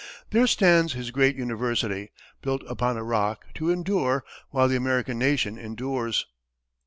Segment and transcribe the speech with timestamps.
[0.31, 2.09] There stands his great university,
[2.41, 6.25] built upon a rock, to endure while the American nation endures."